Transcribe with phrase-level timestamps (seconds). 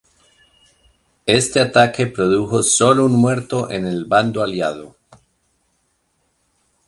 [1.27, 4.95] Este ataque produjo sólo un muerto en el bando aliado.